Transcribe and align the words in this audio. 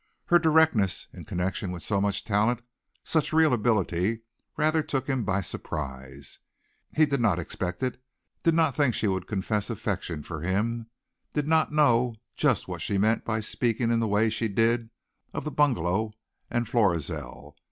Her 0.25 0.39
directness, 0.39 1.05
in 1.13 1.25
connection 1.25 1.71
with 1.71 1.83
so 1.83 2.01
much 2.01 2.23
talent, 2.25 2.63
such 3.03 3.31
real 3.31 3.53
ability, 3.53 4.21
rather 4.57 4.81
took 4.81 5.05
him 5.05 5.23
by 5.23 5.41
surprise. 5.41 6.39
He 6.95 7.05
did 7.05 7.19
not 7.21 7.37
expect 7.37 7.83
it 7.83 8.01
did 8.41 8.55
not 8.55 8.75
think 8.75 8.95
she 8.95 9.07
would 9.07 9.27
confess 9.27 9.69
affection 9.69 10.23
for 10.23 10.41
him; 10.41 10.87
did 11.35 11.47
not 11.47 11.71
know 11.71 12.15
just 12.35 12.67
what 12.67 12.81
she 12.81 12.97
meant 12.97 13.23
by 13.25 13.41
speaking 13.41 13.91
in 13.91 13.99
the 13.99 14.07
way 14.07 14.31
she 14.31 14.47
did 14.47 14.89
of 15.35 15.43
the 15.43 15.51
bungalow 15.51 16.13
and 16.49 16.67
Florizel. 16.67 17.55